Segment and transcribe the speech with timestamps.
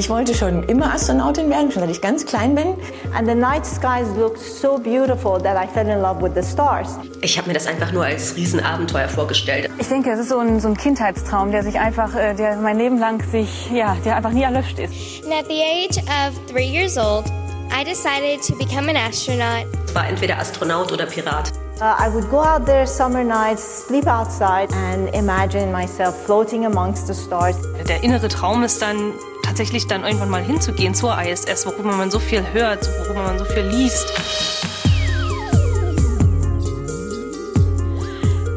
[0.00, 2.68] Ich wollte schon immer Astronautin werden, schon seit ich ganz klein bin.
[3.14, 6.96] And the night skies looked so beautiful that I fell in love with the stars.
[7.20, 9.68] Ich habe mir das einfach nur als Riesenabenteuer vorgestellt.
[9.78, 12.78] Ich denke, es ist so ein, so ein Kindheitstraum, der sich einfach, äh, der mein
[12.78, 14.94] Leben lang sich, ja, der einfach nie erlöscht ist.
[15.22, 17.26] And at the age of three years old,
[17.70, 19.66] I decided to become an astronaut.
[19.84, 21.52] Es war entweder Astronaut oder Pirat.
[21.78, 27.06] Uh, I would go out there summer nights, sleep outside and imagine myself floating amongst
[27.06, 27.56] the stars.
[27.86, 29.12] Der innere Traum ist dann
[29.50, 33.44] tatsächlich dann irgendwann mal hinzugehen zur ISS, worüber man so viel hört, worüber man so
[33.44, 34.06] viel liest.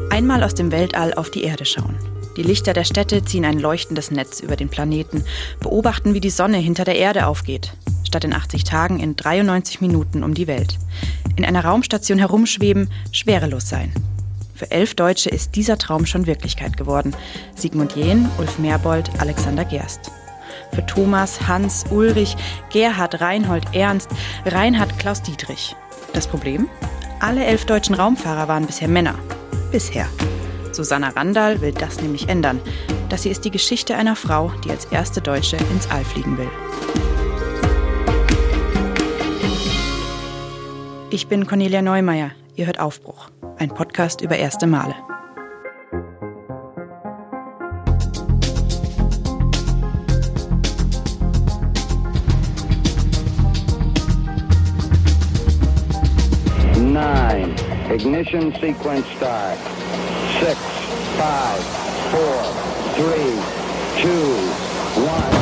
[0.08, 1.96] Einmal aus dem Weltall auf die Erde schauen.
[2.36, 5.24] Die Lichter der Städte ziehen ein leuchtendes Netz über den Planeten,
[5.58, 7.72] beobachten, wie die Sonne hinter der Erde aufgeht.
[8.04, 10.78] Statt in 80 Tagen in 93 Minuten um die Welt
[11.36, 13.92] in einer Raumstation herumschweben, schwerelos sein.
[14.54, 17.16] Für elf Deutsche ist dieser Traum schon Wirklichkeit geworden.
[17.56, 20.12] Sigmund Jähn, Ulf Merbold, Alexander Gerst.
[20.74, 22.36] Für Thomas, Hans, Ulrich,
[22.70, 24.10] Gerhard, Reinhold, Ernst,
[24.44, 25.76] Reinhard, Klaus Dietrich.
[26.12, 26.68] Das Problem?
[27.20, 29.14] Alle elf deutschen Raumfahrer waren bisher Männer.
[29.70, 30.06] Bisher.
[30.72, 32.60] Susanna Randall will das nämlich ändern.
[33.08, 36.50] Das hier ist die Geschichte einer Frau, die als erste Deutsche ins All fliegen will.
[41.10, 42.32] Ich bin Cornelia Neumeier.
[42.56, 44.94] Ihr hört Aufbruch, ein Podcast über erste Male.
[58.04, 59.56] Ignition sequence start.
[60.38, 60.58] Six,
[61.16, 61.58] five,
[62.12, 62.44] four,
[62.96, 63.32] three,
[64.02, 64.36] two,
[65.02, 65.32] one.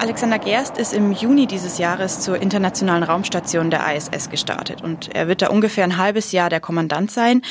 [0.00, 5.28] Alexander Gerst ist im Juni dieses Jahres zur internationalen Raumstation der ISS gestartet und er
[5.28, 7.42] wird da ungefähr ein halbes Jahr der Kommandant sein.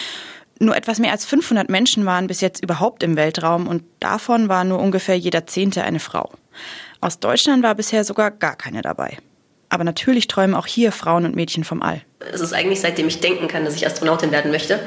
[0.59, 4.63] Nur etwas mehr als 500 Menschen waren bis jetzt überhaupt im Weltraum und davon war
[4.63, 6.31] nur ungefähr jeder Zehnte eine Frau.
[6.99, 9.19] Aus Deutschland war bisher sogar gar keine dabei.
[9.69, 12.01] Aber natürlich träumen auch hier Frauen und Mädchen vom All.
[12.31, 14.79] Es ist eigentlich seitdem ich denken kann, dass ich Astronautin werden möchte.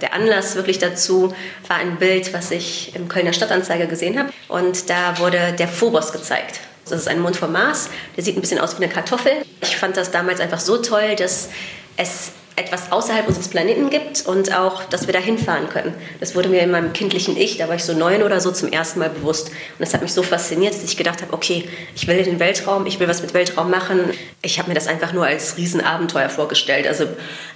[0.00, 1.34] Der Anlass wirklich dazu
[1.66, 4.32] war ein Bild, was ich im Kölner Stadtanzeiger gesehen habe.
[4.48, 6.60] Und da wurde der Phobos gezeigt.
[6.88, 9.32] Das ist ein Mond vom Mars, der sieht ein bisschen aus wie eine Kartoffel.
[9.60, 11.50] Ich fand das damals einfach so toll, dass
[11.96, 15.94] es etwas außerhalb unseres Planeten gibt und auch, dass wir da hinfahren können.
[16.20, 18.70] Das wurde mir in meinem kindlichen Ich, da war ich so neun oder so, zum
[18.70, 19.48] ersten Mal bewusst.
[19.48, 22.40] Und das hat mich so fasziniert, dass ich gedacht habe, okay, ich will in den
[22.40, 24.00] Weltraum, ich will was mit Weltraum machen.
[24.42, 26.86] Ich habe mir das einfach nur als Riesenabenteuer vorgestellt.
[26.86, 27.06] Also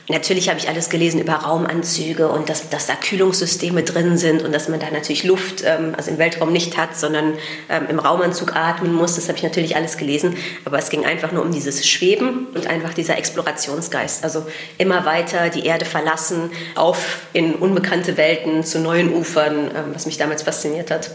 [0.09, 4.53] natürlich habe ich alles gelesen über Raumanzüge und dass, dass da Kühlungssysteme drin sind und
[4.53, 7.35] dass man da natürlich Luft, ähm, also im Weltraum nicht hat, sondern
[7.69, 9.17] ähm, im Raumanzug atmen muss.
[9.17, 10.37] Das habe ich natürlich alles gelesen.
[10.65, 14.23] Aber es ging einfach nur um dieses Schweben und einfach dieser Explorationsgeist.
[14.23, 14.47] Also
[14.79, 20.07] immer immer weiter die Erde verlassen, auf in unbekannte Welten, zu neuen Ufern, ähm, was
[20.07, 21.11] mich damals fasziniert hat.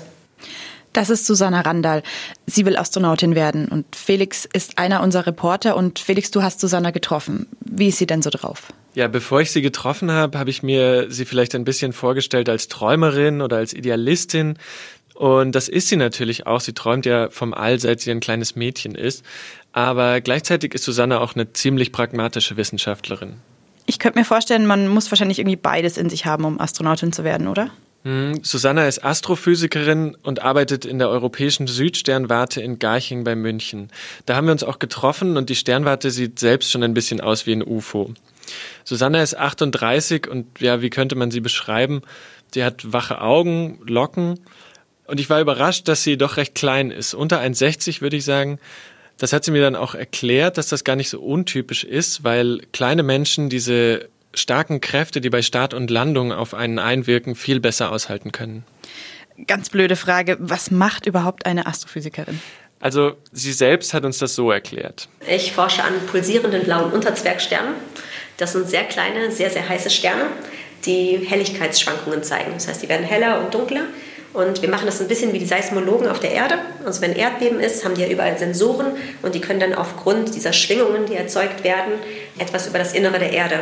[0.94, 2.02] Das ist Susanna Randall.
[2.48, 6.90] Sie will Astronautin werden und Felix ist einer unserer Reporter und Felix, du hast Susanna
[6.90, 7.46] getroffen.
[7.60, 8.74] Wie ist sie denn so drauf?
[8.96, 12.68] Ja, bevor ich sie getroffen habe, habe ich mir sie vielleicht ein bisschen vorgestellt als
[12.68, 14.58] Träumerin oder als Idealistin.
[15.14, 16.62] Und das ist sie natürlich auch.
[16.62, 19.24] Sie träumt ja vom All, seit sie ein kleines Mädchen ist.
[19.72, 23.36] Aber gleichzeitig ist Susanna auch eine ziemlich pragmatische Wissenschaftlerin.
[23.88, 27.24] Ich könnte mir vorstellen, man muss wahrscheinlich irgendwie beides in sich haben, um Astronautin zu
[27.24, 27.72] werden, oder?
[28.04, 33.90] Hm, Susanna ist Astrophysikerin und arbeitet in der europäischen Südsternwarte in Garching bei München.
[34.26, 37.48] Da haben wir uns auch getroffen und die Sternwarte sieht selbst schon ein bisschen aus
[37.48, 38.14] wie ein UFO.
[38.84, 42.02] Susanna ist 38 und ja, wie könnte man sie beschreiben?
[42.54, 44.40] Sie hat wache Augen, Locken
[45.06, 47.14] und ich war überrascht, dass sie doch recht klein ist.
[47.14, 48.60] Unter 1,60 würde ich sagen.
[49.18, 52.62] Das hat sie mir dann auch erklärt, dass das gar nicht so untypisch ist, weil
[52.72, 57.92] kleine Menschen diese starken Kräfte, die bei Start und Landung auf einen einwirken, viel besser
[57.92, 58.64] aushalten können.
[59.48, 62.40] Ganz blöde Frage, was macht überhaupt eine Astrophysikerin?
[62.80, 65.10] Also sie selbst hat uns das so erklärt.
[65.28, 67.74] Ich forsche an pulsierenden blauen Unterzwergsternen.
[68.38, 70.28] Das sind sehr kleine, sehr, sehr heiße Sterne,
[70.86, 72.52] die Helligkeitsschwankungen zeigen.
[72.54, 73.86] Das heißt, die werden heller und dunkler.
[74.38, 76.60] Und wir machen das ein bisschen wie die Seismologen auf der Erde.
[76.86, 78.92] Also wenn Erdbeben ist, haben die ja überall Sensoren
[79.24, 81.94] und die können dann aufgrund dieser Schwingungen, die erzeugt werden,
[82.38, 83.62] etwas über das Innere der Erde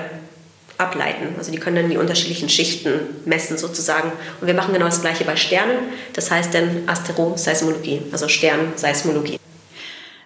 [0.77, 1.33] ableiten.
[1.37, 4.11] Also die können dann die unterschiedlichen Schichten messen sozusagen.
[4.41, 5.77] Und wir machen genau das gleiche bei Sternen.
[6.11, 9.39] Das heißt dann Asteroseismologie, also Sternseismologie.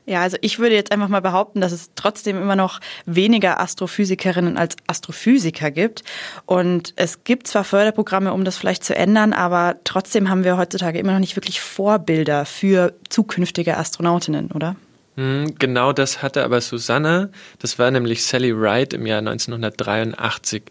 [0.09, 4.57] Ja, also ich würde jetzt einfach mal behaupten, dass es trotzdem immer noch weniger Astrophysikerinnen
[4.57, 6.03] als Astrophysiker gibt.
[6.47, 10.97] Und es gibt zwar Förderprogramme, um das vielleicht zu ändern, aber trotzdem haben wir heutzutage
[10.97, 14.75] immer noch nicht wirklich Vorbilder für zukünftige Astronautinnen, oder?
[15.15, 17.29] Hm, genau das hatte aber Susanna.
[17.59, 20.63] Das war nämlich Sally Wright im Jahr 1983.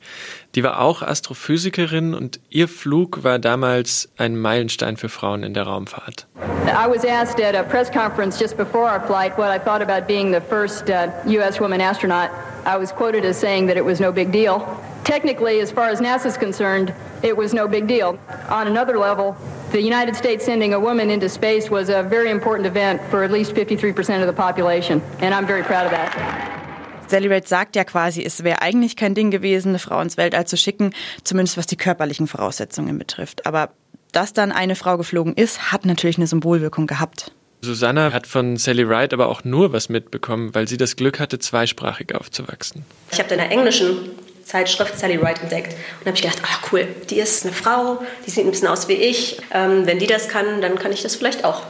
[0.58, 5.62] Die war auch Astrophysikerin und ihr Flug war damals ein Meilenstein für Frauen in der
[5.68, 6.26] Raumfahrt.
[6.66, 10.08] I was asked at a press conference just before our flight what I thought about
[10.08, 11.60] being the first uh, U.S.
[11.60, 12.30] woman astronaut.
[12.66, 14.66] I was quoted as saying that it was no big deal.
[15.04, 18.18] Technically, as far as NASA's concerned, it was no big deal.
[18.48, 19.36] On another level,
[19.70, 23.30] the United States sending a woman into space was a very important event for at
[23.30, 26.57] least 53% of the population, and I'm very proud of that.
[27.08, 30.46] Sally Ride sagt ja quasi, es wäre eigentlich kein Ding gewesen, eine Frau ins Weltall
[30.46, 30.92] zu schicken,
[31.24, 33.46] zumindest was die körperlichen Voraussetzungen betrifft.
[33.46, 33.70] Aber
[34.12, 37.32] dass dann eine Frau geflogen ist, hat natürlich eine Symbolwirkung gehabt.
[37.62, 41.38] Susanna hat von Sally Ride aber auch nur was mitbekommen, weil sie das Glück hatte,
[41.38, 42.84] zweisprachig aufzuwachsen.
[43.10, 44.10] Ich habe in der englischen
[44.44, 45.74] Zeitschrift Sally Wright entdeckt.
[46.00, 48.88] Und habe ich gedacht, ah cool, die ist eine Frau, die sieht ein bisschen aus
[48.88, 49.40] wie ich.
[49.52, 51.62] Ähm, wenn die das kann, dann kann ich das vielleicht auch.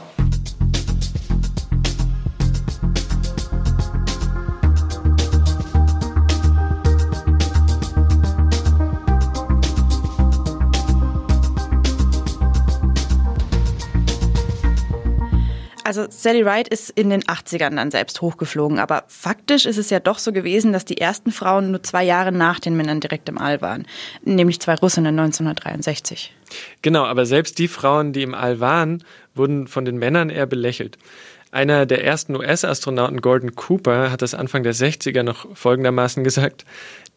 [15.89, 19.99] Also Sally Ride ist in den 80ern dann selbst hochgeflogen, aber faktisch ist es ja
[19.99, 23.39] doch so gewesen, dass die ersten Frauen nur zwei Jahre nach den Männern direkt im
[23.39, 23.87] All waren,
[24.21, 26.31] nämlich zwei Russinnen 1963.
[26.83, 29.03] Genau, aber selbst die Frauen, die im All waren,
[29.33, 30.99] wurden von den Männern eher belächelt.
[31.49, 36.65] Einer der ersten US-Astronauten, Gordon Cooper, hat das Anfang der 60er noch folgendermaßen gesagt,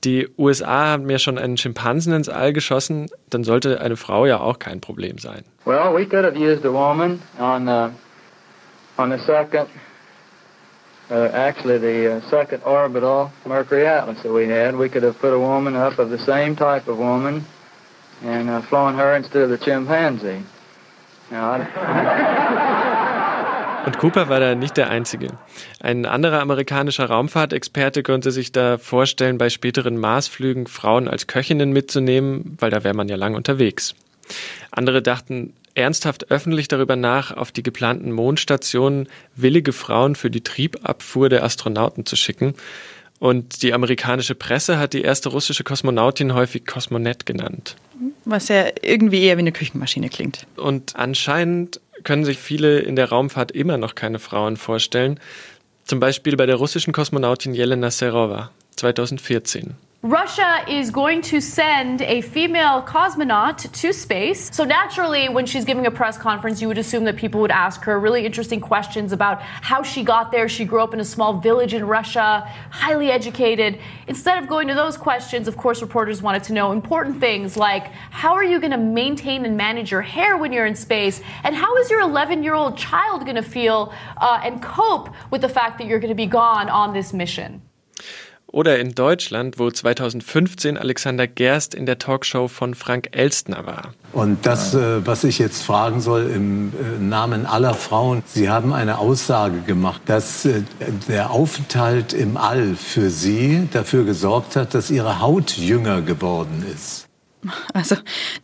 [0.02, 4.40] die USA haben mir schon einen Schimpansen ins All geschossen, dann sollte eine Frau ja
[4.40, 5.44] auch kein Problem sein.
[5.66, 7.90] Well, we could have used a woman on uh
[8.98, 9.68] on the second,
[11.10, 15.32] uh, actually the uh, second orbital Mercury Atlas that we had, we could have put
[15.32, 17.44] a woman up of the same type of woman
[18.22, 20.42] and uh, flown her instead of the chimpanzee.
[21.30, 21.66] Now,
[23.84, 25.28] Und Cooper war da nicht der Einzige.
[25.80, 32.56] Ein anderer amerikanischer Raumfahrtexperte konnte sich da vorstellen, bei späteren Marsflügen Frauen als Köchinnen mitzunehmen,
[32.60, 33.96] weil da wäre man ja lang unterwegs.
[34.70, 41.28] Andere dachten, ernsthaft öffentlich darüber nach, auf die geplanten Mondstationen willige Frauen für die Triebabfuhr
[41.28, 42.54] der Astronauten zu schicken.
[43.18, 47.76] Und die amerikanische Presse hat die erste russische Kosmonautin häufig Kosmonet genannt.
[48.24, 50.46] Was ja irgendwie eher wie eine Küchenmaschine klingt.
[50.56, 55.20] Und anscheinend können sich viele in der Raumfahrt immer noch keine Frauen vorstellen.
[55.84, 59.74] Zum Beispiel bei der russischen Kosmonautin Jelena Serova 2014.
[60.04, 64.52] Russia is going to send a female cosmonaut to space.
[64.52, 67.82] So naturally, when she's giving a press conference, you would assume that people would ask
[67.82, 70.48] her really interesting questions about how she got there.
[70.48, 72.40] She grew up in a small village in Russia,
[72.70, 73.78] highly educated.
[74.08, 77.86] Instead of going to those questions, of course, reporters wanted to know important things like
[78.10, 81.20] how are you going to maintain and manage your hair when you're in space?
[81.44, 85.42] And how is your 11 year old child going to feel uh, and cope with
[85.42, 87.62] the fact that you're going to be gone on this mission?
[88.52, 93.94] Oder in Deutschland, wo 2015 Alexander Gerst in der Talkshow von Frank Elstner war.
[94.12, 98.74] Und das, äh, was ich jetzt fragen soll im äh, Namen aller Frauen, Sie haben
[98.74, 100.62] eine Aussage gemacht, dass äh,
[101.08, 107.08] der Aufenthalt im All für Sie dafür gesorgt hat, dass Ihre Haut jünger geworden ist.
[107.72, 107.96] Also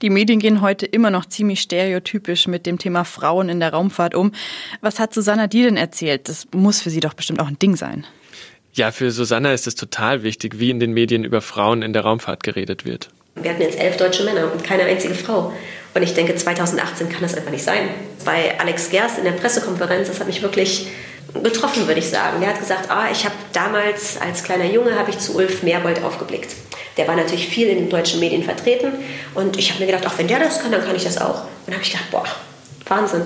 [0.02, 4.14] die Medien gehen heute immer noch ziemlich stereotypisch mit dem Thema Frauen in der Raumfahrt
[4.14, 4.32] um.
[4.80, 6.28] Was hat Susanna dir denn erzählt?
[6.28, 8.06] Das muss für sie doch bestimmt auch ein Ding sein.
[8.78, 12.02] Ja, für Susanna ist es total wichtig, wie in den Medien über Frauen in der
[12.02, 13.08] Raumfahrt geredet wird.
[13.34, 15.52] Wir hatten jetzt elf deutsche Männer und keine einzige Frau.
[15.94, 17.88] Und ich denke, 2018 kann das einfach nicht sein.
[18.24, 20.86] Bei Alex Gerst in der Pressekonferenz, das hat mich wirklich
[21.42, 22.38] getroffen, würde ich sagen.
[22.38, 26.04] Der hat gesagt, ah, ich habe damals als kleiner Junge habe ich zu Ulf Merbold
[26.04, 26.54] aufgeblickt.
[26.96, 28.92] Der war natürlich viel in den deutschen Medien vertreten
[29.34, 31.42] und ich habe mir gedacht, auch wenn der das kann, dann kann ich das auch.
[31.42, 32.26] Und dann habe ich gedacht, boah,
[32.86, 33.22] Wahnsinn.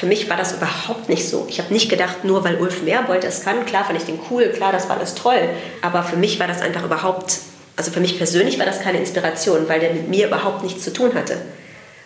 [0.00, 1.44] Für mich war das überhaupt nicht so.
[1.50, 4.48] Ich habe nicht gedacht, nur weil Ulf Merbold das kann, klar fand ich den cool,
[4.48, 5.50] klar, das war alles toll.
[5.82, 7.36] Aber für mich war das einfach überhaupt,
[7.76, 10.94] also für mich persönlich war das keine Inspiration, weil der mit mir überhaupt nichts zu
[10.94, 11.36] tun hatte.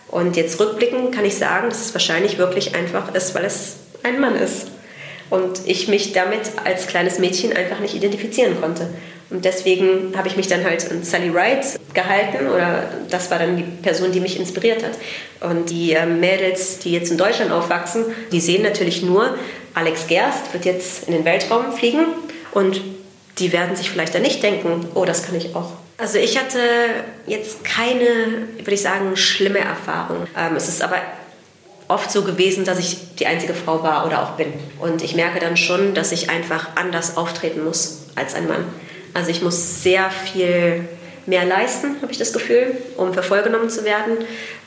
[0.08, 4.18] Und jetzt rückblickend kann ich sagen, dass es wahrscheinlich wirklich einfach ist, weil es ein
[4.20, 4.66] Mann ist.
[5.34, 8.88] Und ich mich damit als kleines Mädchen einfach nicht identifizieren konnte.
[9.30, 13.56] Und deswegen habe ich mich dann halt an Sally Wright gehalten oder das war dann
[13.56, 14.92] die Person, die mich inspiriert hat.
[15.40, 19.36] Und die äh, Mädels, die jetzt in Deutschland aufwachsen, die sehen natürlich nur,
[19.74, 22.04] Alex Gerst wird jetzt in den Weltraum fliegen
[22.52, 22.80] und
[23.40, 25.72] die werden sich vielleicht dann nicht denken, oh, das kann ich auch.
[25.98, 26.60] Also ich hatte
[27.26, 28.06] jetzt keine,
[28.58, 30.28] würde ich sagen, schlimme Erfahrung.
[30.38, 30.98] Ähm, es ist aber
[31.94, 34.52] oft so gewesen, dass ich die einzige Frau war oder auch bin.
[34.80, 38.64] Und ich merke dann schon, dass ich einfach anders auftreten muss als ein Mann.
[39.14, 40.88] Also ich muss sehr viel
[41.26, 44.18] mehr leisten, habe ich das Gefühl, um für voll genommen zu werden.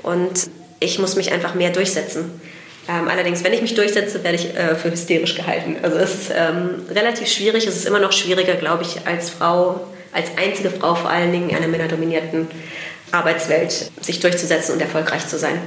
[0.01, 2.41] Und ich muss mich einfach mehr durchsetzen.
[2.89, 5.75] Ähm, allerdings, wenn ich mich durchsetze, werde ich äh, für hysterisch gehalten.
[5.81, 7.67] Also es ist ähm, relativ schwierig.
[7.67, 9.81] Es ist immer noch schwieriger, glaube ich, als Frau,
[10.13, 12.47] als einzige Frau vor allen Dingen in einer männerdominierten
[13.11, 15.59] Arbeitswelt sich durchzusetzen und erfolgreich zu sein.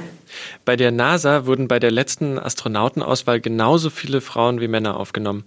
[0.63, 5.45] Bei der NASA wurden bei der letzten Astronautenauswahl genauso viele Frauen wie Männer aufgenommen.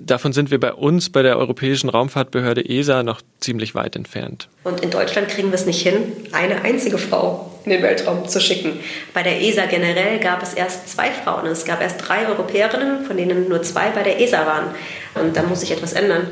[0.00, 4.48] Davon sind wir bei uns, bei der Europäischen Raumfahrtbehörde ESA, noch ziemlich weit entfernt.
[4.64, 8.40] Und in Deutschland kriegen wir es nicht hin, eine einzige Frau in den Weltraum zu
[8.40, 8.78] schicken.
[9.12, 11.46] Bei der ESA generell gab es erst zwei Frauen.
[11.46, 14.74] Es gab erst drei Europäerinnen, von denen nur zwei bei der ESA waren.
[15.14, 16.28] Und da muss sich etwas ändern.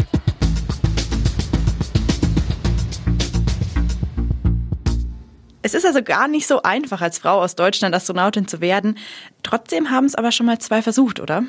[5.66, 8.96] Es ist also gar nicht so einfach, als Frau aus Deutschland Astronautin zu werden.
[9.42, 11.42] Trotzdem haben es aber schon mal zwei versucht, oder?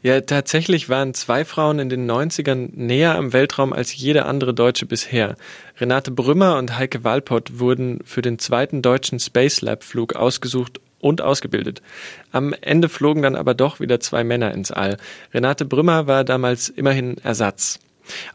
[0.00, 4.86] Ja, tatsächlich waren zwei Frauen in den 90ern näher am Weltraum als jede andere Deutsche
[4.86, 5.34] bisher.
[5.80, 11.20] Renate Brümmer und Heike Walpott wurden für den zweiten deutschen Space Lab Flug ausgesucht und
[11.20, 11.82] ausgebildet.
[12.30, 14.98] Am Ende flogen dann aber doch wieder zwei Männer ins All.
[15.34, 17.80] Renate Brümmer war damals immerhin Ersatz.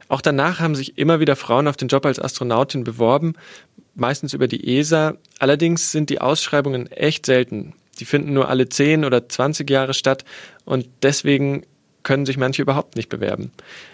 [0.09, 3.35] Auch danach haben sich immer wieder Frauen auf den Job als Astronautin beworben,
[3.99, 5.15] meistens über die ESA.
[5.39, 7.73] Allerdings sind die Ausschreibungen echt selten.
[7.99, 10.23] Die finden nur alle 10 oder 20 Jahre statt
[10.65, 11.65] und deswegen
[12.03, 13.51] können sich manche überhaupt nicht bewerben.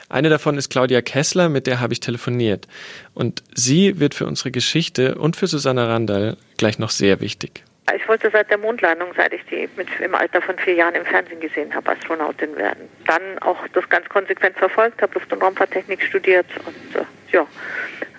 [0.07, 2.67] Eine davon ist Claudia Kessler, mit der habe ich telefoniert.
[3.15, 7.63] Und sie wird für unsere Geschichte und für Susanna Randall gleich noch sehr wichtig.
[7.95, 11.05] Ich wollte seit der Mondlandung, seit ich die mit, im Alter von vier Jahren im
[11.05, 12.87] Fernsehen gesehen habe, Astronautin werden.
[13.07, 17.47] Dann auch das ganz konsequent verfolgt, habe Luft- und Raumfahrttechnik studiert und äh, ja,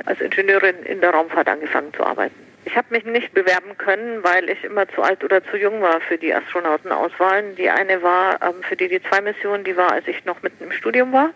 [0.06, 2.34] als Ingenieurin in der Raumfahrt angefangen zu arbeiten.
[2.66, 6.00] Ich habe mich nicht bewerben können, weil ich immer zu alt oder zu jung war
[6.00, 7.56] für die Astronautenauswahlen.
[7.56, 11.12] Die eine war ähm, für die D2-Mission, die war, als ich noch mitten im Studium
[11.12, 11.30] war,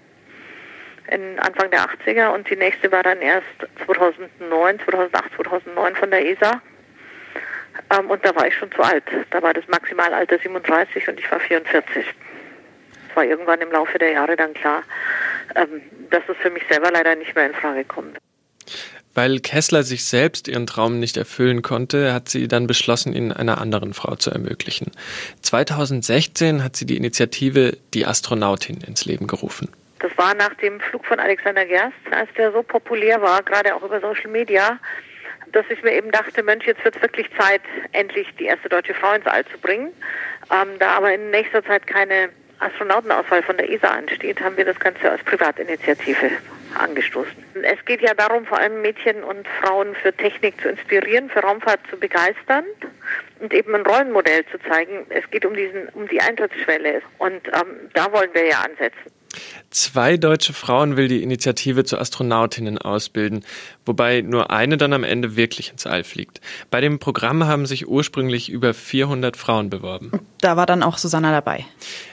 [1.11, 2.29] in Anfang der 80er.
[2.33, 3.47] Und die nächste war dann erst
[3.85, 6.63] 2009, 2008, 2009 von der ESA.
[7.91, 9.05] Ähm, und da war ich schon zu alt.
[9.31, 12.07] Da war das Maximalalter 37 und ich war 44.
[13.11, 14.83] Es war irgendwann im Laufe der Jahre dann klar,
[15.57, 18.19] ähm, dass es für mich selber leider nicht mehr in Frage kommt.
[19.15, 23.61] Weil Kessler sich selbst ihren Traum nicht erfüllen konnte, hat sie dann beschlossen, ihn einer
[23.61, 24.93] anderen Frau zu ermöglichen.
[25.43, 29.69] 2016 hat sie die Initiative Die Astronautin ins Leben gerufen.
[29.99, 33.83] Das war nach dem Flug von Alexander Gerst, als der so populär war, gerade auch
[33.83, 34.79] über Social Media,
[35.53, 38.95] dass ich mir eben dachte, Mensch, jetzt wird es wirklich Zeit, endlich die erste deutsche
[38.95, 39.89] Frau ins All zu bringen.
[40.53, 42.29] Ähm, da aber in nächster Zeit keine
[42.61, 46.31] Astronautenauswahl von der ESA ansteht, haben wir das Ganze als Privatinitiative
[46.79, 47.45] angestoßen.
[47.63, 51.81] Es geht ja darum, vor allem Mädchen und Frauen für Technik zu inspirieren, für Raumfahrt
[51.91, 52.65] zu begeistern
[53.41, 55.07] und eben ein Rollenmodell zu zeigen.
[55.11, 59.13] Es geht um diesen, um die Eintrittsschwelle und ähm, da wollen wir ja ansetzen.
[59.71, 63.45] Zwei deutsche Frauen will die Initiative zu Astronautinnen ausbilden,
[63.85, 66.41] wobei nur eine dann am Ende wirklich ins All fliegt.
[66.71, 70.13] Bei dem Programm haben sich ursprünglich über 400 Frauen beworben.
[70.41, 71.67] Da war dann auch Susanna dabei.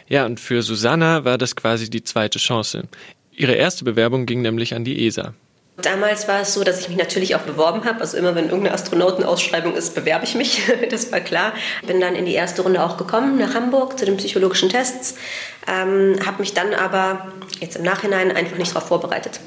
[0.07, 2.87] Ja, und für Susanna war das quasi die zweite Chance.
[3.37, 5.33] Ihre erste Bewerbung ging nämlich an die ESA.
[5.77, 7.99] Damals war es so, dass ich mich natürlich auch beworben habe.
[7.99, 10.61] Also immer wenn irgendeine Astronautenausschreibung ist, bewerbe ich mich.
[10.89, 11.53] Das war klar.
[11.85, 15.15] Bin dann in die erste Runde auch gekommen nach Hamburg zu den psychologischen Tests.
[15.67, 17.27] Ähm, habe mich dann aber
[17.59, 19.41] jetzt im Nachhinein einfach nicht darauf vorbereitet.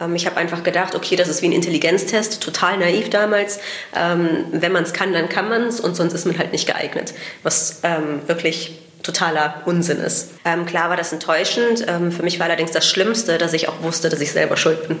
[0.00, 3.60] Ähm, ich habe einfach gedacht, okay, das ist wie ein Intelligenztest, total naiv damals.
[3.94, 6.66] Ähm, wenn man es kann, dann kann man es und sonst ist man halt nicht
[6.66, 7.14] geeignet.
[7.44, 10.30] Was ähm, wirklich totaler Unsinn ist.
[10.44, 11.84] Ähm, klar war das enttäuschend.
[11.88, 14.88] Ähm, für mich war allerdings das Schlimmste, dass ich auch wusste, dass ich selber schuld
[14.88, 14.98] bin.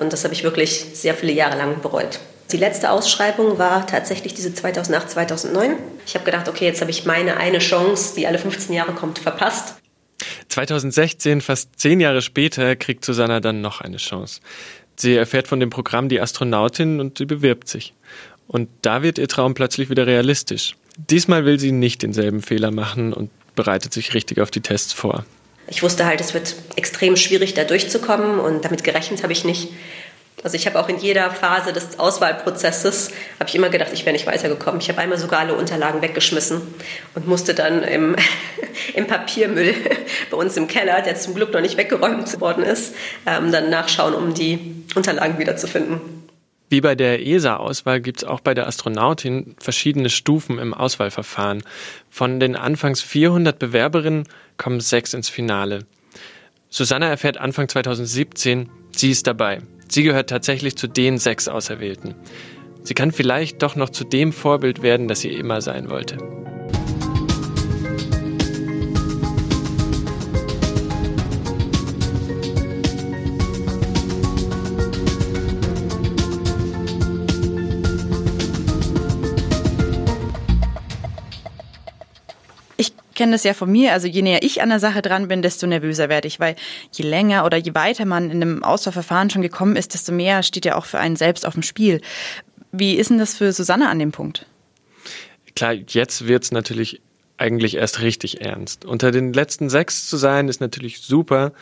[0.00, 2.20] Und das habe ich wirklich sehr viele Jahre lang bereut.
[2.52, 5.74] Die letzte Ausschreibung war tatsächlich diese 2008, 2009.
[6.06, 9.18] Ich habe gedacht, okay, jetzt habe ich meine eine Chance, die alle 15 Jahre kommt,
[9.18, 9.76] verpasst.
[10.48, 14.40] 2016, fast zehn Jahre später, kriegt Susanna dann noch eine Chance.
[14.94, 17.92] Sie erfährt von dem Programm Die Astronautin und sie bewirbt sich.
[18.46, 20.76] Und da wird ihr Traum plötzlich wieder realistisch.
[20.96, 25.24] Diesmal will sie nicht denselben Fehler machen und bereitet sich richtig auf die Tests vor.
[25.68, 29.70] Ich wusste halt, es wird extrem schwierig, da durchzukommen und damit gerechnet habe ich nicht.
[30.44, 33.10] Also ich habe auch in jeder Phase des Auswahlprozesses,
[33.40, 34.80] habe ich immer gedacht, ich wäre nicht weitergekommen.
[34.80, 36.60] Ich habe einmal sogar alle Unterlagen weggeschmissen
[37.14, 38.14] und musste dann im,
[38.94, 39.74] im Papiermüll
[40.30, 42.94] bei uns im Keller, der zum Glück noch nicht weggeräumt worden ist,
[43.26, 46.25] ähm, dann nachschauen, um die Unterlagen wiederzufinden.
[46.68, 51.62] Wie bei der ESA-Auswahl gibt es auch bei der Astronautin verschiedene Stufen im Auswahlverfahren.
[52.10, 54.24] Von den anfangs 400 Bewerberinnen
[54.56, 55.86] kommen sechs ins Finale.
[56.68, 59.60] Susanna erfährt Anfang 2017, sie ist dabei.
[59.88, 62.16] Sie gehört tatsächlich zu den sechs Auserwählten.
[62.82, 66.18] Sie kann vielleicht doch noch zu dem Vorbild werden, das sie immer sein wollte.
[83.16, 83.92] Kenne das ja von mir.
[83.92, 86.54] Also je näher ich an der Sache dran bin, desto nervöser werde ich, weil
[86.92, 90.64] je länger oder je weiter man in einem Auswahlverfahren schon gekommen ist, desto mehr steht
[90.64, 92.00] ja auch für einen selbst auf dem Spiel.
[92.70, 94.46] Wie ist denn das für Susanne an dem Punkt?
[95.56, 97.00] Klar, jetzt wird es natürlich
[97.38, 98.84] eigentlich erst richtig ernst.
[98.84, 101.52] Unter den letzten sechs zu sein, ist natürlich super.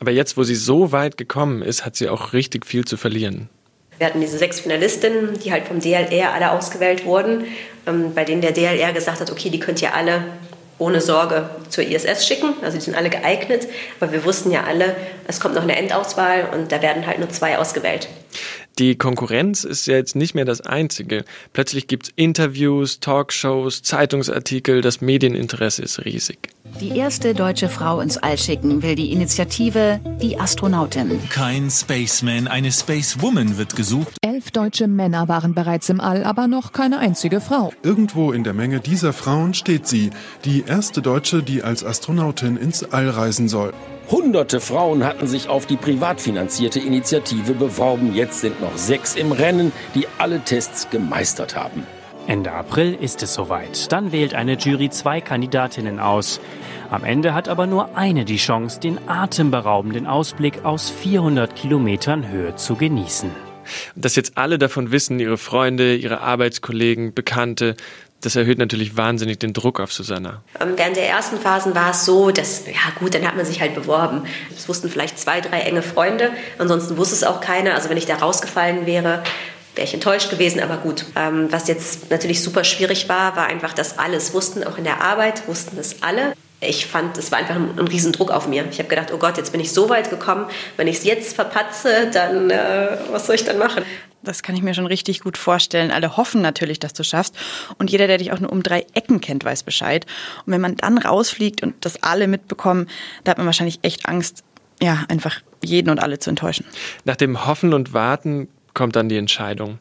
[0.00, 3.48] Aber jetzt, wo sie so weit gekommen ist, hat sie auch richtig viel zu verlieren.
[3.98, 7.44] Wir hatten diese sechs Finalistinnen, die halt vom DLR alle ausgewählt wurden,
[7.86, 10.24] ähm, bei denen der DLR gesagt hat, okay, die könnt ihr alle
[10.78, 12.54] ohne Sorge zur ISS schicken.
[12.62, 13.66] Also die sind alle geeignet.
[14.00, 14.94] Aber wir wussten ja alle,
[15.26, 18.08] es kommt noch eine Endauswahl und da werden halt nur zwei ausgewählt.
[18.78, 21.24] Die Konkurrenz ist ja jetzt nicht mehr das Einzige.
[21.54, 26.50] Plötzlich gibt es Interviews, Talkshows, Zeitungsartikel, das Medieninteresse ist riesig.
[26.78, 31.18] Die erste deutsche Frau ins All schicken will die Initiative Die Astronautin.
[31.30, 34.18] Kein Spaceman, eine Spacewoman wird gesucht.
[34.20, 37.72] Elf deutsche Männer waren bereits im All, aber noch keine einzige Frau.
[37.82, 40.10] Irgendwo in der Menge dieser Frauen steht sie,
[40.44, 43.72] die erste Deutsche, die als Astronautin ins All reisen soll.
[44.10, 48.14] Hunderte Frauen hatten sich auf die privat finanzierte Initiative beworben.
[48.14, 51.84] Jetzt sind noch sechs im Rennen, die alle Tests gemeistert haben.
[52.28, 53.90] Ende April ist es soweit.
[53.90, 56.40] Dann wählt eine Jury zwei Kandidatinnen aus.
[56.88, 62.54] Am Ende hat aber nur eine die Chance, den atemberaubenden Ausblick aus 400 Kilometern Höhe
[62.54, 63.30] zu genießen.
[63.96, 67.74] Dass jetzt alle davon wissen, ihre Freunde, ihre Arbeitskollegen, Bekannte,
[68.26, 70.42] das erhöht natürlich wahnsinnig den Druck auf Susanna.
[70.60, 73.60] Ähm, während der ersten Phasen war es so, dass, ja gut, dann hat man sich
[73.60, 74.22] halt beworben.
[74.54, 77.74] Es wussten vielleicht zwei, drei enge Freunde, ansonsten wusste es auch keiner.
[77.74, 79.22] Also wenn ich da rausgefallen wäre,
[79.76, 81.04] wäre ich enttäuscht gewesen, aber gut.
[81.14, 84.84] Ähm, was jetzt natürlich super schwierig war, war einfach, dass alle es wussten, auch in
[84.84, 86.32] der Arbeit wussten es alle.
[86.66, 88.64] Ich fand, es war einfach ein, ein Riesendruck auf mir.
[88.70, 90.46] Ich habe gedacht, oh Gott, jetzt bin ich so weit gekommen.
[90.76, 93.84] Wenn ich es jetzt verpatze, dann äh, was soll ich dann machen?
[94.22, 95.92] Das kann ich mir schon richtig gut vorstellen.
[95.92, 97.36] Alle hoffen natürlich, dass du schaffst.
[97.78, 100.04] Und jeder, der dich auch nur um drei Ecken kennt, weiß Bescheid.
[100.44, 102.88] Und wenn man dann rausfliegt und das alle mitbekommen,
[103.22, 104.42] da hat man wahrscheinlich echt Angst,
[104.82, 106.66] ja, einfach jeden und alle zu enttäuschen.
[107.04, 109.78] Nach dem Hoffen und Warten kommt dann die Entscheidung.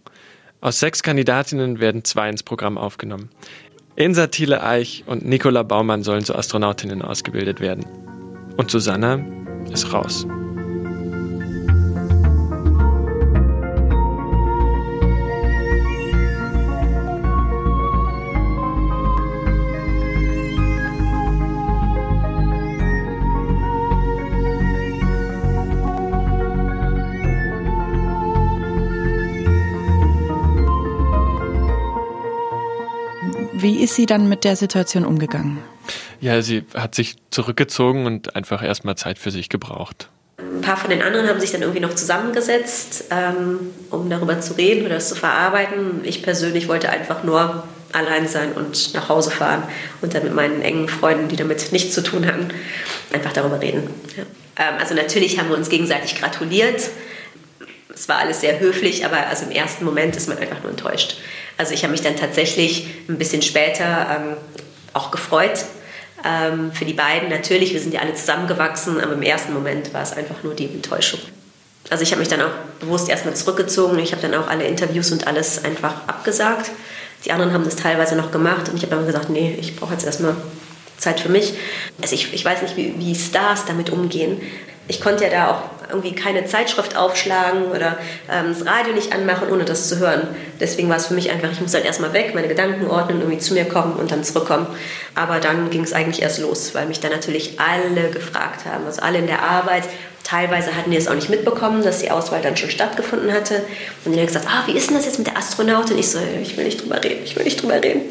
[0.61, 3.29] Aus sechs Kandidatinnen werden zwei ins Programm aufgenommen.
[3.97, 7.85] Insa Thiele Eich und Nicola Baumann sollen zu Astronautinnen ausgebildet werden.
[8.57, 9.23] Und Susanna
[9.71, 10.27] ist raus.
[33.65, 35.57] Wie ist sie dann mit der Situation umgegangen?
[36.21, 40.07] Ja, sie hat sich zurückgezogen und einfach erstmal Zeit für sich gebraucht.
[40.37, 44.53] Ein paar von den anderen haben sich dann irgendwie noch zusammengesetzt, ähm, um darüber zu
[44.53, 46.01] reden oder es zu verarbeiten.
[46.03, 49.63] Ich persönlich wollte einfach nur allein sein und nach Hause fahren
[50.03, 52.49] und dann mit meinen engen Freunden, die damit nichts zu tun hatten,
[53.13, 53.89] einfach darüber reden.
[54.15, 54.23] Ja.
[54.63, 56.87] Ähm, also natürlich haben wir uns gegenseitig gratuliert.
[57.91, 61.17] Es war alles sehr höflich, aber also im ersten Moment ist man einfach nur enttäuscht.
[61.57, 64.37] Also ich habe mich dann tatsächlich ein bisschen später ähm,
[64.93, 65.65] auch gefreut
[66.25, 67.29] ähm, für die beiden.
[67.29, 70.65] Natürlich, wir sind ja alle zusammengewachsen, aber im ersten Moment war es einfach nur die
[70.65, 71.19] Enttäuschung.
[71.89, 73.99] Also ich habe mich dann auch bewusst erstmal zurückgezogen.
[73.99, 76.71] Ich habe dann auch alle Interviews und alles einfach abgesagt.
[77.25, 79.93] Die anderen haben das teilweise noch gemacht und ich habe dann gesagt, nee, ich brauche
[79.93, 80.35] jetzt erstmal
[80.97, 81.53] Zeit für mich.
[82.01, 84.41] Also ich, ich weiß nicht, wie, wie Stars damit umgehen.
[84.87, 87.97] Ich konnte ja da auch irgendwie keine Zeitschrift aufschlagen oder
[88.31, 90.27] ähm, das Radio nicht anmachen, ohne das zu hören.
[90.59, 93.39] Deswegen war es für mich einfach, ich muss halt erstmal weg, meine Gedanken ordnen, irgendwie
[93.39, 94.67] zu mir kommen und dann zurückkommen.
[95.15, 99.01] Aber dann ging es eigentlich erst los, weil mich dann natürlich alle gefragt haben, also
[99.01, 99.83] alle in der Arbeit.
[100.25, 103.61] Teilweise hatten die es auch nicht mitbekommen, dass die Auswahl dann schon stattgefunden hatte.
[104.03, 105.99] Und die haben gesagt, ah, wie ist denn das jetzt mit der Astronautin?
[105.99, 108.01] Ich so, ich will nicht drüber reden, ich will nicht drüber reden.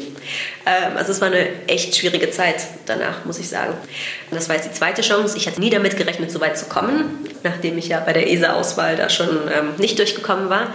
[0.65, 3.73] Ähm, also es war eine echt schwierige Zeit danach, muss ich sagen.
[4.31, 5.35] Und das war jetzt die zweite Chance.
[5.35, 8.95] Ich hatte nie damit gerechnet, so weit zu kommen, nachdem ich ja bei der ESA-Auswahl
[8.95, 10.67] da schon ähm, nicht durchgekommen war.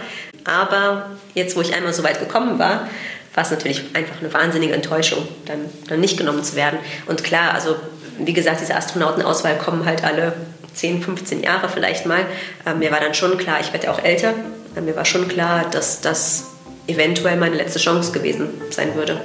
[0.43, 2.87] Aber jetzt, wo ich einmal so weit gekommen war,
[3.33, 6.77] war es natürlich einfach eine wahnsinnige Enttäuschung, dann, dann nicht genommen zu werden.
[7.07, 7.77] Und klar, also
[8.19, 10.33] wie gesagt, diese Astronautenauswahl kommen halt alle
[10.73, 12.25] 10, 15 Jahre vielleicht mal.
[12.65, 14.33] Ähm, mir war dann schon klar, ich werde ja auch älter.
[14.79, 16.51] mir war schon klar, dass das
[16.87, 19.21] eventuell meine letzte Chance gewesen sein würde.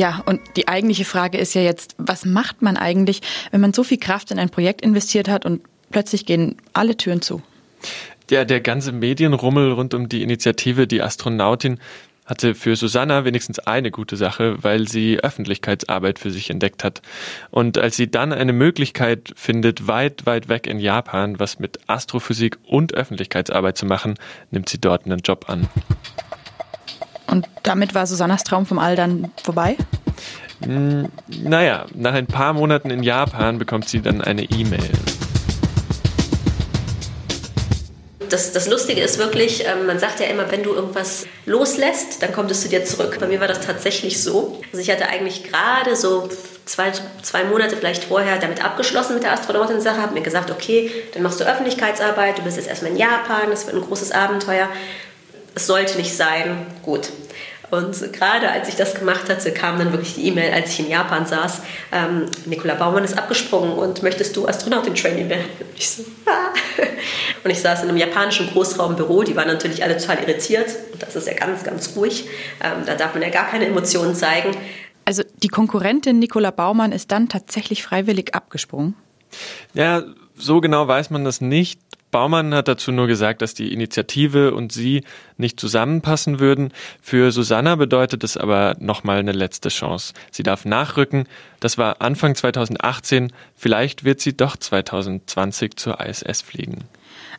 [0.00, 3.84] Ja, und die eigentliche Frage ist ja jetzt, was macht man eigentlich, wenn man so
[3.84, 5.60] viel Kraft in ein Projekt investiert hat und
[5.90, 7.42] plötzlich gehen alle Türen zu?
[8.30, 11.80] Ja, der ganze Medienrummel rund um die Initiative Die Astronautin
[12.24, 17.02] hatte für Susanna wenigstens eine gute Sache, weil sie Öffentlichkeitsarbeit für sich entdeckt hat.
[17.50, 22.56] Und als sie dann eine Möglichkeit findet, weit, weit weg in Japan was mit Astrophysik
[22.66, 24.14] und Öffentlichkeitsarbeit zu machen,
[24.50, 25.68] nimmt sie dort einen Job an.
[27.30, 29.76] Und damit war Susannas Traum vom All dann vorbei?
[30.62, 34.90] Hm, naja, nach ein paar Monaten in Japan bekommt sie dann eine E-Mail.
[38.28, 42.32] Das, das Lustige ist wirklich, ähm, man sagt ja immer, wenn du irgendwas loslässt, dann
[42.32, 43.16] kommt es zu dir zurück.
[43.18, 44.60] Bei mir war das tatsächlich so.
[44.70, 46.28] Also ich hatte eigentlich gerade so
[46.64, 51.22] zwei, zwei Monate vielleicht vorher damit abgeschlossen mit der Astronautin-Sache, habe mir gesagt, okay, dann
[51.22, 54.68] machst du Öffentlichkeitsarbeit, du bist jetzt erstmal in Japan, das wird ein großes Abenteuer.
[55.54, 57.10] Es sollte nicht sein, gut.
[57.70, 60.90] Und gerade als ich das gemacht hatte, kam dann wirklich die E-Mail, als ich in
[60.90, 61.62] Japan saß.
[61.92, 65.44] Ähm, Nicola Baumann ist abgesprungen und möchtest du Astronautin-Training werden?
[65.60, 66.52] Und ich so, ah.
[67.44, 70.68] Und ich saß in einem japanischen Großraumbüro, die waren natürlich alle total irritiert.
[70.92, 72.28] Und das ist ja ganz, ganz ruhig.
[72.62, 74.50] Ähm, da darf man ja gar keine Emotionen zeigen.
[75.04, 78.94] Also die Konkurrentin Nicola Baumann ist dann tatsächlich freiwillig abgesprungen?
[79.74, 80.02] Ja,
[80.36, 81.80] so genau weiß man das nicht.
[82.10, 85.04] Baumann hat dazu nur gesagt, dass die Initiative und sie
[85.36, 86.72] nicht zusammenpassen würden.
[87.00, 90.12] Für Susanna bedeutet es aber nochmal eine letzte Chance.
[90.30, 91.26] Sie darf nachrücken.
[91.60, 93.32] Das war Anfang 2018.
[93.54, 96.84] Vielleicht wird sie doch 2020 zur ISS fliegen.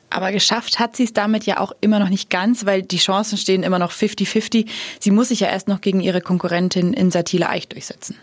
[0.09, 3.37] Aber geschafft hat sie es damit ja auch immer noch nicht ganz, weil die Chancen
[3.37, 4.67] stehen immer noch 50-50.
[4.99, 8.17] Sie muss sich ja erst noch gegen ihre Konkurrentin Insatile Eich durchsetzen.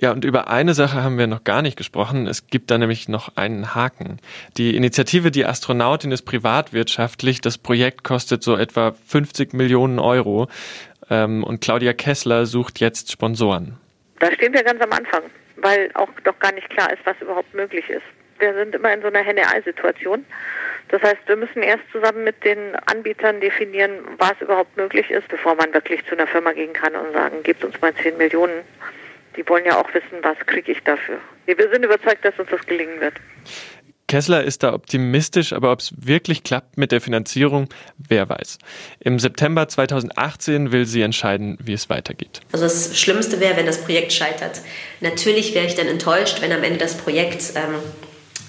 [0.00, 2.28] Ja, und über eine Sache haben wir noch gar nicht gesprochen.
[2.28, 4.20] Es gibt da nämlich noch einen Haken.
[4.56, 7.40] Die Initiative Die Astronautin ist privatwirtschaftlich.
[7.40, 10.46] Das Projekt kostet so etwa 50 Millionen Euro.
[11.10, 13.76] Ähm, und Claudia Kessler sucht jetzt Sponsoren.
[14.20, 15.22] Da stehen wir ganz am Anfang,
[15.56, 18.06] weil auch doch gar nicht klar ist, was überhaupt möglich ist.
[18.38, 20.24] Wir sind immer in so einer Henne-Ei-Situation.
[20.90, 25.56] Das heißt, wir müssen erst zusammen mit den Anbietern definieren, was überhaupt möglich ist, bevor
[25.56, 28.62] man wirklich zu einer Firma gehen kann und sagen, gebt uns mal 10 Millionen
[29.38, 31.18] die wollen ja auch wissen, was kriege ich dafür.
[31.46, 33.14] Wir sind überzeugt, dass uns das gelingen wird.
[34.08, 38.58] Kessler ist da optimistisch, aber ob es wirklich klappt mit der Finanzierung, wer weiß.
[39.00, 42.40] Im September 2018 will sie entscheiden, wie es weitergeht.
[42.52, 44.62] Also das Schlimmste wäre, wenn das Projekt scheitert.
[45.00, 47.74] Natürlich wäre ich dann enttäuscht, wenn am Ende das Projekt ähm,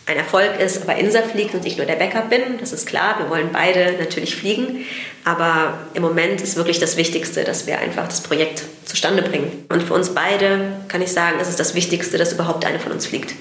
[0.09, 2.57] ein Erfolg ist, aber Insa fliegt und ich nur der Backup bin.
[2.59, 4.85] Das ist klar, wir wollen beide natürlich fliegen.
[5.23, 9.65] Aber im Moment ist wirklich das Wichtigste, dass wir einfach das Projekt zustande bringen.
[9.69, 12.91] Und für uns beide kann ich sagen, ist es das Wichtigste, dass überhaupt eine von
[12.91, 13.35] uns fliegt.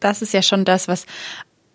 [0.00, 1.04] Das ist ja schon das, was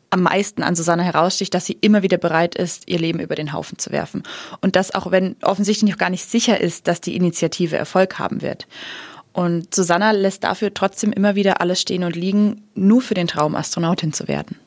[0.10, 3.54] am meisten an Susanne heraussticht, dass sie immer wieder bereit ist, ihr Leben über den
[3.54, 4.24] Haufen zu werfen.
[4.62, 8.42] Und das auch, wenn offensichtlich noch gar nicht sicher ist, dass die Initiative Erfolg haben
[8.42, 8.66] wird.
[9.36, 13.54] Und Susanna lässt dafür trotzdem immer wieder alles stehen und liegen, nur für den Traum,
[13.54, 14.58] Astronautin zu werden.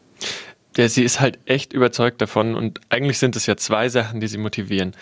[0.76, 4.26] Ja, sie ist halt echt überzeugt davon und eigentlich sind es ja zwei Sachen, die
[4.26, 4.94] sie motivieren.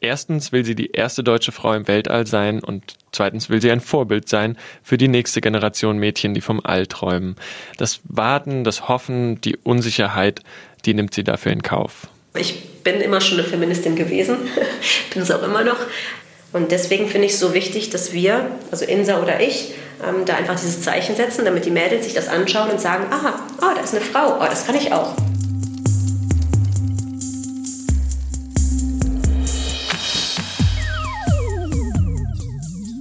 [0.00, 3.80] Erstens will sie die erste deutsche Frau im Weltall sein und zweitens will sie ein
[3.80, 7.34] Vorbild sein für die nächste Generation Mädchen, die vom All träumen.
[7.76, 10.42] Das Warten, das Hoffen, die Unsicherheit,
[10.84, 12.06] die nimmt sie dafür in Kauf.
[12.36, 14.36] Ich bin immer schon eine Feministin gewesen,
[15.12, 15.78] bin es auch immer noch.
[16.52, 20.36] Und deswegen finde ich es so wichtig, dass wir, also Insa oder ich, ähm, da
[20.36, 23.80] einfach dieses Zeichen setzen, damit die Mädels sich das anschauen und sagen, aha, oh, da
[23.80, 25.14] ist eine Frau, oh, das kann ich auch.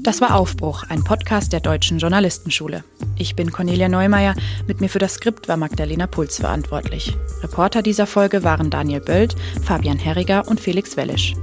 [0.04, 2.86] Das war Aufbruch, ein Podcast der Deutschen Journalistenschule.
[3.18, 7.18] Ich bin Cornelia Neumeier, mit mir für das Skript war Magdalena Puls verantwortlich.
[7.44, 11.34] Reporter dieser Folge waren Daniel Böld, Fabian Herriger und Felix Wellisch.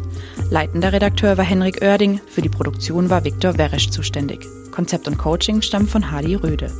[0.50, 4.46] Leitender Redakteur war Henrik Oerding, für die Produktion war Viktor Weresch zuständig.
[4.70, 6.70] Konzept und Coaching stammen von Hardy Röde.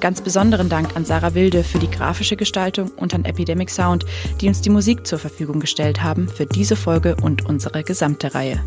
[0.00, 4.04] Ganz besonderen Dank an Sarah Wilde für die grafische Gestaltung und an Epidemic Sound,
[4.40, 8.60] die uns die Musik zur Verfügung gestellt haben für diese Folge und unsere gesamte Reihe.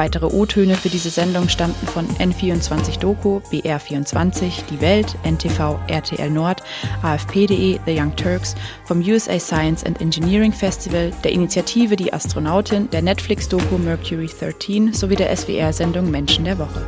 [0.00, 6.62] Weitere O-Töne für diese Sendung stammten von N24 Doku, BR24, Die Welt, NTV, RTL Nord,
[7.02, 8.54] AFP.de, The Young Turks,
[8.86, 15.16] vom USA Science and Engineering Festival, der Initiative Die Astronautin, der Netflix-Doku Mercury 13 sowie
[15.16, 16.80] der SWR-Sendung Menschen der Woche.